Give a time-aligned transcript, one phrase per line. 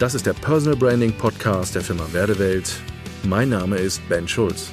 [0.00, 2.80] Das ist der Personal Branding Podcast der Firma Werdewelt.
[3.22, 4.70] Mein Name ist Ben Schulz.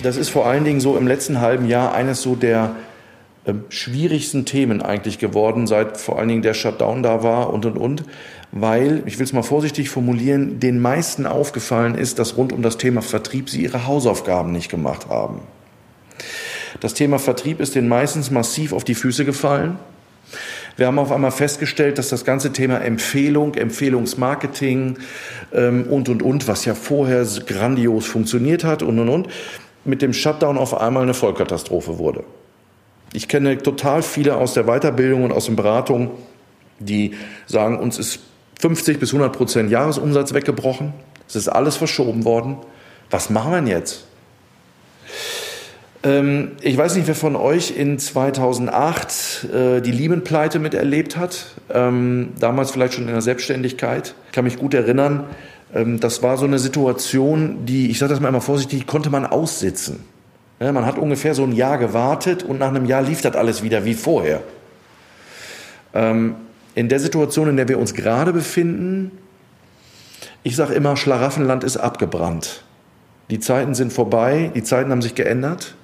[0.00, 2.76] Das ist vor allen Dingen so im letzten halben Jahr eines so der
[3.46, 7.76] äh, schwierigsten Themen eigentlich geworden, seit vor allen Dingen der Shutdown da war und und
[7.76, 8.04] und,
[8.52, 12.78] weil, ich will es mal vorsichtig formulieren, den meisten aufgefallen ist, dass rund um das
[12.78, 15.40] Thema Vertrieb sie ihre Hausaufgaben nicht gemacht haben.
[16.80, 19.78] Das Thema Vertrieb ist den meistens massiv auf die Füße gefallen.
[20.76, 24.98] Wir haben auf einmal festgestellt, dass das ganze Thema Empfehlung, Empfehlungsmarketing
[25.52, 29.28] ähm, und, und, und, was ja vorher grandios funktioniert hat und, und, und,
[29.84, 32.24] mit dem Shutdown auf einmal eine Vollkatastrophe wurde.
[33.12, 36.10] Ich kenne total viele aus der Weiterbildung und aus den Beratungen,
[36.78, 37.12] die
[37.46, 38.20] sagen, uns ist
[38.60, 40.94] 50 bis 100 Prozent Jahresumsatz weggebrochen.
[41.28, 42.56] Es ist alles verschoben worden.
[43.10, 44.06] Was machen wir denn jetzt?
[46.04, 51.46] Ähm, ich weiß nicht, wer von euch in 2008 äh, die Lehman-Pleite miterlebt hat.
[51.72, 54.14] Ähm, damals vielleicht schon in der Selbstständigkeit.
[54.26, 55.24] Ich kann mich gut erinnern,
[55.74, 59.26] ähm, das war so eine Situation, die, ich sage das mal immer vorsichtig, konnte man
[59.26, 60.00] aussitzen.
[60.58, 63.84] man hat ungefähr so ein Jahr gewartet und nach einem Jahr lief das alles wieder
[63.84, 64.42] wie vorher.
[65.94, 66.36] Ähm,
[66.74, 69.10] in der Situation, in der wir uns gerade befinden,
[70.42, 72.64] ich sage immer, Schlaraffenland ist abgebrannt.
[73.30, 75.74] Die Zeiten sind vorbei, die Zeiten haben sich geändert.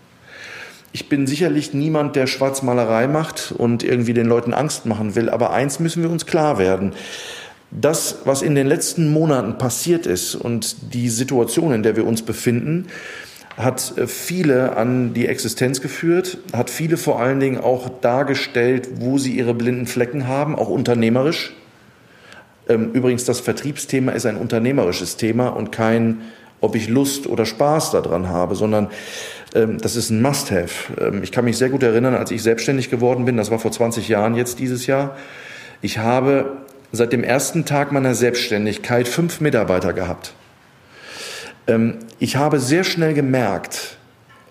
[0.92, 5.53] Ich bin sicherlich niemand, der Schwarzmalerei macht und irgendwie den Leuten Angst machen will, aber
[5.53, 6.94] eins müssen wir uns klar werden.
[7.70, 12.22] Das, was in den letzten Monaten passiert ist und die Situation, in der wir uns
[12.22, 12.86] befinden,
[13.59, 19.19] hat äh, viele an die Existenz geführt, hat viele vor allen Dingen auch dargestellt, wo
[19.19, 21.53] sie ihre blinden Flecken haben, auch unternehmerisch.
[22.69, 26.22] Ähm, übrigens, das Vertriebsthema ist ein unternehmerisches Thema und kein,
[26.61, 28.89] ob ich Lust oder Spaß daran habe, sondern
[29.55, 30.92] ähm, das ist ein Must-Have.
[31.00, 33.73] Ähm, ich kann mich sehr gut erinnern, als ich selbstständig geworden bin, das war vor
[33.73, 35.17] 20 Jahren jetzt dieses Jahr.
[35.81, 36.59] Ich habe
[36.93, 40.32] seit dem ersten Tag meiner Selbstständigkeit fünf Mitarbeiter gehabt.
[41.66, 43.99] Ähm, ich habe sehr schnell gemerkt,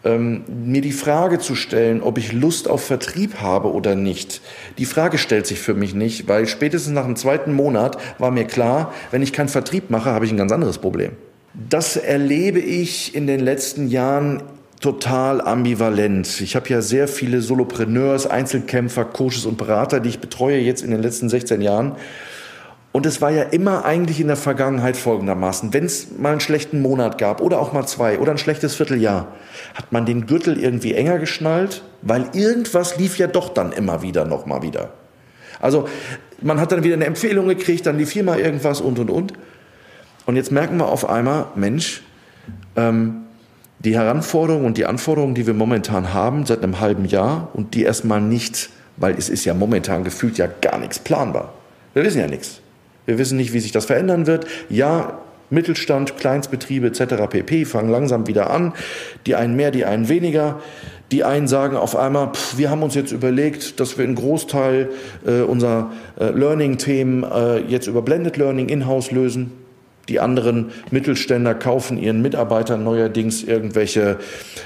[0.04, 4.42] ähm, mir die Frage zu stellen, ob ich Lust auf Vertrieb habe oder nicht.
[4.78, 8.46] Die Frage stellt sich für mich nicht, weil spätestens nach dem zweiten Monat war mir
[8.46, 11.14] klar, wenn ich keinen Vertrieb mache, habe ich ein ganz anderes Problem.
[11.57, 14.44] Das erlebe ich in den letzten Jahren
[14.79, 16.40] total ambivalent.
[16.40, 20.91] Ich habe ja sehr viele Solopreneurs, Einzelkämpfer, Coaches und Berater, die ich betreue jetzt in
[20.91, 21.95] den letzten 16 Jahren.
[22.91, 26.79] Und es war ja immer eigentlich in der Vergangenheit folgendermaßen, wenn es mal einen schlechten
[26.79, 29.28] Monat gab oder auch mal zwei oder ein schlechtes Vierteljahr,
[29.74, 34.25] hat man den Gürtel irgendwie enger geschnallt, weil irgendwas lief ja doch dann immer wieder,
[34.25, 34.91] noch mal wieder.
[35.59, 35.88] Also
[36.39, 39.34] man hat dann wieder eine Empfehlung gekriegt, dann lief hier mal irgendwas und und und.
[40.28, 42.04] Und jetzt merken wir auf einmal, Mensch,
[42.76, 43.22] ähm,
[43.80, 47.84] die Heranforderungen und die Anforderungen, die wir momentan haben seit einem halben Jahr und die
[47.84, 51.54] erstmal nicht, weil es ist ja momentan gefühlt ja gar nichts planbar.
[51.94, 52.60] Wir wissen ja nichts.
[53.06, 54.48] Wir wissen nicht, wie sich das verändern wird.
[54.70, 55.18] Ja,
[55.50, 57.30] Mittelstand, Kleinstbetriebe etc.
[57.30, 57.64] pp.
[57.64, 58.74] fangen langsam wieder an.
[59.28, 60.60] Die einen mehr, die einen weniger.
[61.14, 64.90] Die einen sagen auf einmal, pff, wir haben uns jetzt überlegt, dass wir einen Großteil
[65.26, 69.67] äh, unserer äh, Learning-Themen äh, jetzt über Blended Learning in-house lösen.
[70.09, 74.18] Die anderen Mittelständler kaufen ihren Mitarbeitern neuerdings irgendwelche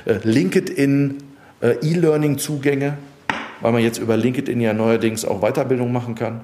[0.06, 1.18] äh, LinkedIn
[1.62, 2.98] äh, E-Learning-Zugänge,
[3.62, 6.42] weil man jetzt über LinkedIn ja neuerdings auch Weiterbildung machen kann.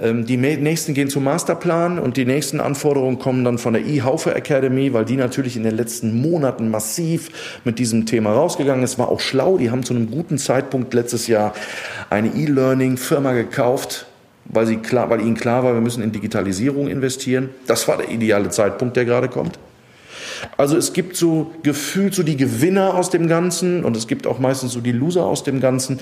[0.00, 4.34] Ähm, die nächsten gehen zum Masterplan und die nächsten Anforderungen kommen dann von der E-Haufe
[4.34, 8.98] Academy, weil die natürlich in den letzten Monaten massiv mit diesem Thema rausgegangen ist.
[8.98, 9.58] War auch schlau.
[9.58, 11.54] Die haben zu einem guten Zeitpunkt letztes Jahr
[12.08, 14.06] eine E-Learning-Firma gekauft,
[14.44, 17.50] weil, sie klar, weil ihnen klar war, wir müssen in Digitalisierung investieren.
[17.66, 19.58] Das war der ideale Zeitpunkt, der gerade kommt.
[20.56, 24.38] Also es gibt so gefühlt so die Gewinner aus dem Ganzen und es gibt auch
[24.38, 26.00] meistens so die Loser aus dem Ganzen.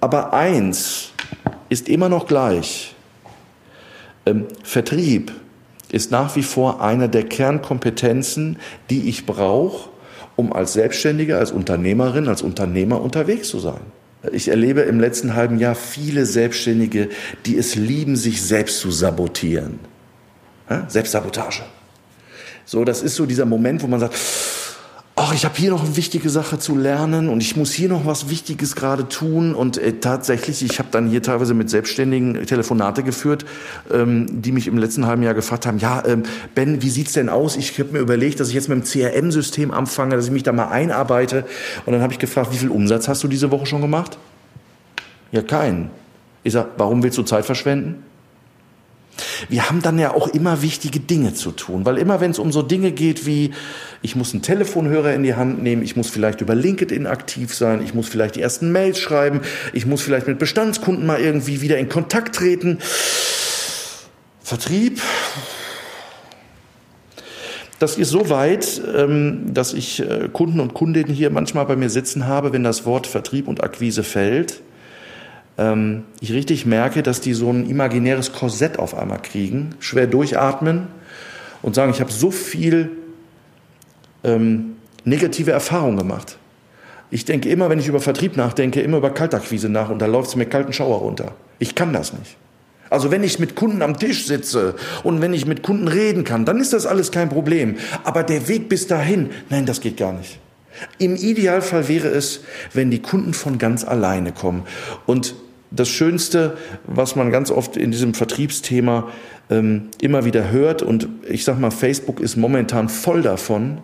[0.00, 1.12] Aber eins
[1.68, 2.94] ist immer noch gleich.
[4.26, 5.32] Ähm, Vertrieb
[5.90, 8.58] ist nach wie vor eine der Kernkompetenzen,
[8.90, 9.88] die ich brauche,
[10.36, 13.80] um als Selbstständige, als Unternehmerin, als Unternehmer unterwegs zu sein.
[14.32, 17.08] Ich erlebe im letzten halben Jahr viele Selbstständige,
[17.46, 19.78] die es lieben, sich selbst zu sabotieren.
[20.88, 21.62] Selbstsabotage.
[22.64, 24.14] So, das ist so dieser Moment, wo man sagt,
[25.28, 28.06] ach, ich habe hier noch eine wichtige Sache zu lernen und ich muss hier noch
[28.06, 29.54] was Wichtiges gerade tun.
[29.54, 33.44] Und äh, tatsächlich, ich habe dann hier teilweise mit Selbstständigen Telefonate geführt,
[33.92, 36.22] ähm, die mich im letzten halben Jahr gefragt haben, ja, ähm,
[36.54, 37.56] Ben, wie sieht's denn aus?
[37.56, 40.52] Ich habe mir überlegt, dass ich jetzt mit dem CRM-System anfange, dass ich mich da
[40.52, 41.44] mal einarbeite.
[41.84, 44.16] Und dann habe ich gefragt, wie viel Umsatz hast du diese Woche schon gemacht?
[45.30, 45.90] Ja, keinen.
[46.42, 48.02] Ich sage, warum willst du Zeit verschwenden?
[49.48, 52.52] Wir haben dann ja auch immer wichtige Dinge zu tun, weil immer wenn es um
[52.52, 53.52] so Dinge geht wie,
[54.02, 57.82] ich muss einen Telefonhörer in die Hand nehmen, ich muss vielleicht über LinkedIn aktiv sein,
[57.82, 59.40] ich muss vielleicht die ersten Mails schreiben,
[59.72, 62.78] ich muss vielleicht mit Bestandskunden mal irgendwie wieder in Kontakt treten.
[64.42, 65.00] Vertrieb,
[67.78, 71.90] das ist so weit, ähm, dass ich äh, Kunden und Kundinnen hier manchmal bei mir
[71.90, 74.62] sitzen habe, wenn das Wort Vertrieb und Akquise fällt.
[75.58, 80.86] Ähm, ich richtig merke, dass die so ein imaginäres Korsett auf einmal kriegen, schwer durchatmen
[81.60, 82.90] und sagen, ich habe so viel
[84.24, 86.38] ähm, negative Erfahrungen gemacht.
[87.10, 90.28] Ich denke immer, wenn ich über Vertrieb nachdenke, immer über Kaltakquise nach und da läuft
[90.28, 91.34] es mir kalten Schauer runter.
[91.58, 92.36] Ich kann das nicht.
[92.90, 96.44] Also wenn ich mit Kunden am Tisch sitze und wenn ich mit Kunden reden kann,
[96.44, 97.76] dann ist das alles kein Problem.
[98.04, 100.38] Aber der Weg bis dahin, nein, das geht gar nicht.
[100.98, 102.40] Im Idealfall wäre es,
[102.72, 104.62] wenn die Kunden von ganz alleine kommen.
[105.06, 105.34] Und
[105.70, 106.56] das Schönste,
[106.86, 109.08] was man ganz oft in diesem Vertriebsthema
[109.50, 113.78] ähm, immer wieder hört, und ich sag mal, Facebook ist momentan voll davon,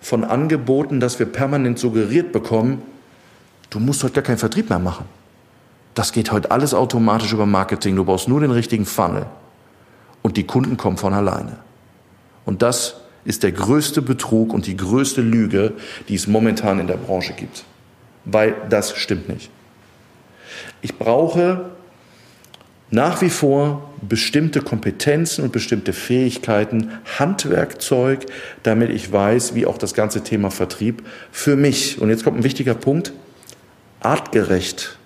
[0.00, 2.82] von Angeboten, dass wir permanent suggeriert bekommen,
[3.68, 5.04] du musst heute gar keinen Vertrieb mehr machen.
[5.94, 7.96] Das geht heute alles automatisch über Marketing.
[7.96, 9.26] Du brauchst nur den richtigen Funnel.
[10.22, 11.58] Und die Kunden kommen von alleine.
[12.44, 15.72] Und das ist der größte Betrug und die größte Lüge,
[16.08, 17.64] die es momentan in der Branche gibt.
[18.24, 19.50] Weil das stimmt nicht.
[20.82, 21.70] Ich brauche
[22.90, 28.26] nach wie vor bestimmte Kompetenzen und bestimmte Fähigkeiten, Handwerkzeug,
[28.62, 32.44] damit ich weiß, wie auch das ganze Thema Vertrieb für mich, und jetzt kommt ein
[32.44, 33.12] wichtiger Punkt,
[34.00, 34.96] artgerecht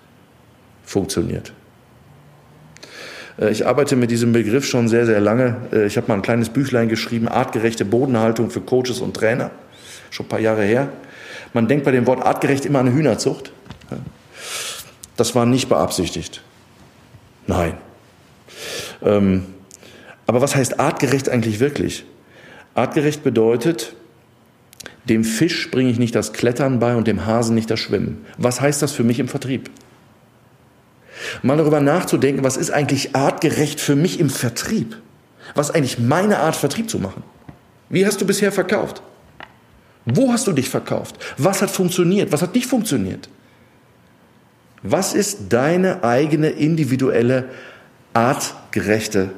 [0.83, 1.53] funktioniert.
[3.39, 5.57] Äh, ich arbeite mit diesem Begriff schon sehr, sehr lange.
[5.71, 9.51] Äh, ich habe mal ein kleines Büchlein geschrieben, artgerechte Bodenhaltung für Coaches und Trainer,
[10.09, 10.89] schon ein paar Jahre her.
[11.53, 13.51] Man denkt bei dem Wort artgerecht immer an Hühnerzucht.
[15.17, 16.41] Das war nicht beabsichtigt.
[17.47, 17.77] Nein.
[19.01, 19.45] Ähm,
[20.27, 22.05] aber was heißt artgerecht eigentlich wirklich?
[22.73, 23.95] Artgerecht bedeutet,
[25.05, 28.25] dem Fisch bringe ich nicht das Klettern bei und dem Hasen nicht das Schwimmen.
[28.37, 29.69] Was heißt das für mich im Vertrieb?
[31.43, 34.97] Mal darüber nachzudenken, was ist eigentlich artgerecht für mich im Vertrieb?
[35.53, 37.23] Was ist eigentlich meine Art, Vertrieb zu machen?
[37.89, 39.01] Wie hast du bisher verkauft?
[40.05, 41.17] Wo hast du dich verkauft?
[41.37, 42.31] Was hat funktioniert?
[42.31, 43.29] Was hat nicht funktioniert?
[44.87, 47.49] Was ist deine eigene individuelle
[48.13, 49.31] artgerechte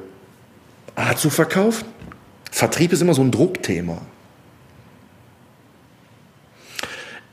[0.94, 1.86] Art zu verkaufen?
[2.50, 4.02] Vertrieb ist immer so ein Druckthema.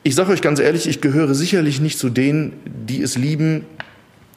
[0.03, 3.65] Ich sage euch ganz ehrlich, ich gehöre sicherlich nicht zu denen, die es lieben,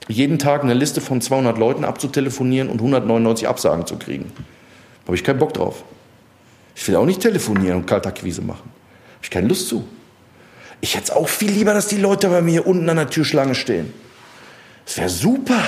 [0.09, 4.33] jeden Tag eine Liste von 200 Leuten abzutelefonieren und 199 Absagen zu kriegen.
[4.35, 5.85] Da habe ich keinen Bock drauf.
[6.75, 8.71] Ich will auch nicht telefonieren und Kaltakquise machen.
[8.71, 9.87] Habe ich keine Lust zu.
[10.81, 13.55] Ich hätte es auch viel lieber, dass die Leute bei mir unten an der Türschlange
[13.55, 13.93] stehen.
[14.87, 15.61] Es wäre super.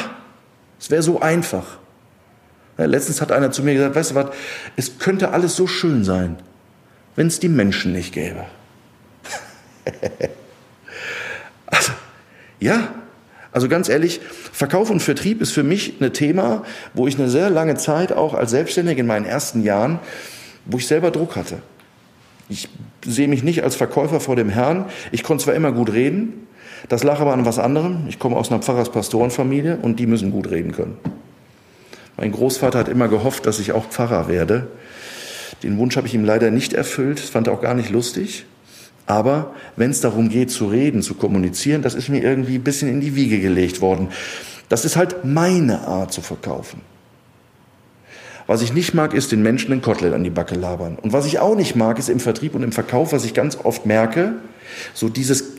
[0.79, 1.79] Es wäre so einfach.
[2.79, 4.27] Ja, letztens hat einer zu mir gesagt, weißt du was,
[4.77, 6.37] es könnte alles so schön sein,
[7.17, 8.47] wenn es die Menschen nicht gäbe.
[11.67, 11.93] also,
[12.59, 12.89] ja,
[13.53, 14.21] also ganz ehrlich,
[14.53, 16.65] Verkauf und Vertrieb ist für mich ein Thema,
[16.95, 19.99] wo ich eine sehr lange Zeit auch als Selbstständiger in meinen ersten Jahren,
[20.65, 21.59] wo ich selber Druck hatte.
[22.51, 22.69] Ich
[23.07, 24.87] sehe mich nicht als Verkäufer vor dem Herrn.
[25.13, 26.47] Ich konnte zwar immer gut reden,
[26.89, 28.07] das lag aber an was anderem.
[28.09, 30.97] Ich komme aus einer Pfarrers-Pastorenfamilie und die müssen gut reden können.
[32.17, 34.67] Mein Großvater hat immer gehofft, dass ich auch Pfarrer werde.
[35.63, 38.47] Den Wunsch habe ich ihm leider nicht erfüllt, fand er auch gar nicht lustig.
[39.07, 42.89] Aber wenn es darum geht, zu reden, zu kommunizieren, das ist mir irgendwie ein bisschen
[42.89, 44.09] in die Wiege gelegt worden.
[44.69, 46.81] Das ist halt meine Art zu verkaufen.
[48.51, 50.99] Was ich nicht mag, ist den Menschen ein Kotelett an die Backe labern.
[51.01, 53.57] Und was ich auch nicht mag, ist im Vertrieb und im Verkauf, was ich ganz
[53.63, 54.33] oft merke,
[54.93, 55.53] so dieses,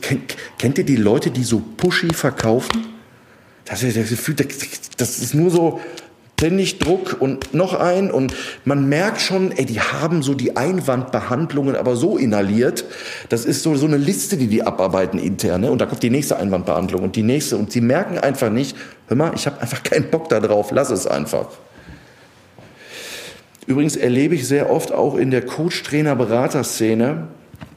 [0.58, 2.88] kennt ihr die Leute, die so pushy verkaufen?
[3.64, 3.96] Das ist,
[4.98, 5.80] das ist nur so,
[6.38, 8.34] ständig Druck und noch ein und
[8.66, 12.84] man merkt schon, ey, die haben so die Einwandbehandlungen aber so inhaliert.
[13.30, 15.62] Das ist so, so eine Liste, die die abarbeiten intern.
[15.62, 15.70] Ne?
[15.70, 17.56] Und da kommt die nächste Einwandbehandlung und die nächste.
[17.56, 20.90] Und sie merken einfach nicht, hör mal, ich habe einfach keinen Bock da drauf, lass
[20.90, 21.46] es einfach.
[23.66, 27.28] Übrigens erlebe ich sehr oft auch in der Coach-Trainer-Berater-Szene,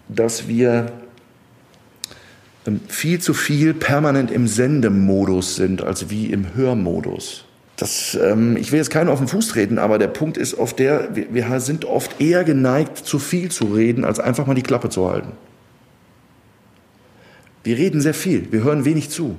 [0.07, 0.91] dass wir
[2.65, 7.45] ähm, viel zu viel permanent im Sendemodus sind, als wie im Hörmodus.
[7.77, 10.73] Das, ähm, ich will jetzt keinen auf den Fuß treten, aber der Punkt ist auf
[10.73, 14.63] der, wir, wir sind oft eher geneigt, zu viel zu reden, als einfach mal die
[14.63, 15.33] Klappe zu halten.
[17.63, 19.37] Wir reden sehr viel, wir hören wenig zu.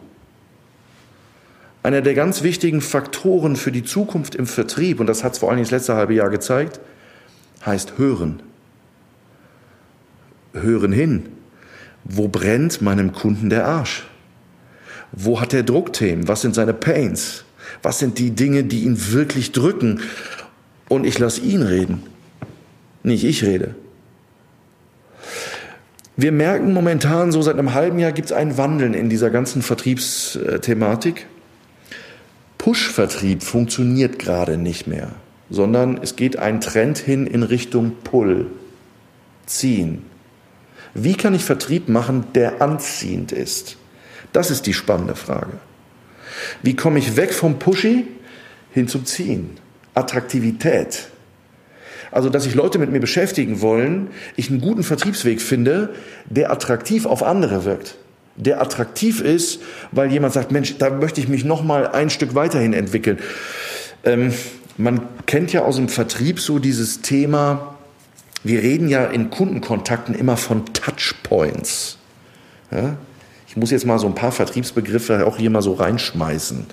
[1.87, 5.51] Einer der ganz wichtigen Faktoren für die Zukunft im Vertrieb, und das hat es vor
[5.53, 6.81] allem das letzte halbe Jahr gezeigt,
[7.65, 8.43] heißt hören.
[10.53, 11.29] Hören hin.
[12.03, 14.05] Wo brennt meinem Kunden der Arsch?
[15.13, 16.27] Wo hat er Druckthemen?
[16.27, 17.45] Was sind seine Pains?
[17.85, 20.01] Was sind die Dinge, die ihn wirklich drücken?
[20.89, 22.03] Und ich lasse ihn reden.
[23.05, 23.77] Nicht ich rede.
[26.17, 29.63] Wir merken momentan, so seit einem halben Jahr gibt es ein Wandeln in dieser ganzen
[29.63, 31.29] Vertriebsthematik.
[32.67, 35.13] Push-Vertrieb funktioniert gerade nicht mehr,
[35.51, 38.49] sondern es geht ein Trend hin in Richtung Pull,
[39.47, 40.03] ziehen.
[40.93, 43.77] Wie kann ich Vertrieb machen, der anziehend ist?
[44.33, 45.53] Das ist die spannende Frage.
[46.65, 48.09] Wie komme ich weg vom Pushy
[48.73, 49.51] hin zum Ziehen?
[49.95, 51.11] Attraktivität.
[52.11, 55.95] Also, dass sich Leute mit mir beschäftigen wollen, ich einen guten Vertriebsweg finde,
[56.29, 57.97] der attraktiv auf andere wirkt.
[58.37, 59.61] Der attraktiv ist,
[59.93, 63.19] weil jemand sagt, Mensch, da möchte ich mich noch mal ein Stück weiterhin entwickeln.
[64.05, 64.33] Ähm,
[64.77, 67.77] man kennt ja aus dem Vertrieb so dieses Thema,
[68.45, 71.99] wir reden ja in Kundenkontakten immer von Touchpoints.
[72.71, 72.97] Ja?
[73.57, 76.67] Ich muss jetzt mal so ein paar Vertriebsbegriffe auch hier mal so reinschmeißen.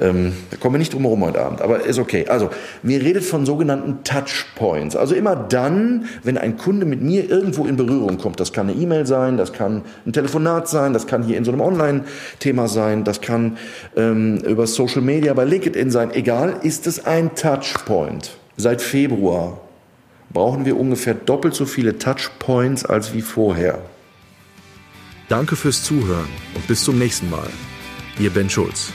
[0.00, 2.26] Ähm, da kommen wir nicht drum herum heute Abend, aber ist okay.
[2.26, 2.50] Also,
[2.82, 4.96] mir redet von sogenannten Touchpoints.
[4.96, 8.40] Also immer dann, wenn ein Kunde mit mir irgendwo in Berührung kommt.
[8.40, 11.52] Das kann eine E-Mail sein, das kann ein Telefonat sein, das kann hier in so
[11.52, 13.56] einem Online-Thema sein, das kann
[13.96, 16.10] ähm, über Social Media bei LinkedIn sein.
[16.12, 18.36] Egal, ist es ein Touchpoint.
[18.56, 19.60] Seit Februar
[20.30, 23.78] brauchen wir ungefähr doppelt so viele Touchpoints als wie vorher.
[25.28, 27.50] Danke fürs Zuhören und bis zum nächsten Mal.
[28.18, 28.92] Ihr Ben Schulz.